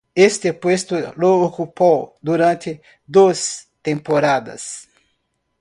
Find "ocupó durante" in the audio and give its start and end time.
1.41-2.81